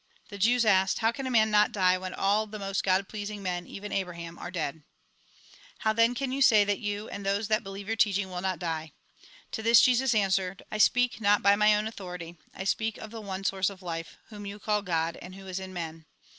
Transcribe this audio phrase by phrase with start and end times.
[0.29, 3.43] The Jews asked:" How can a man not die, when all the most God pleasing
[3.43, 4.81] men, even Abraham, are dead?
[5.81, 8.57] How, then, can you say that you, and those that believe your teaching, will not
[8.57, 8.93] die?"
[9.51, 12.35] To this, Jesus answered:" I speak not by my own authority.
[12.51, 14.17] I speak of the one source of life.
[14.29, 16.07] Whom you call God, and Who is in men.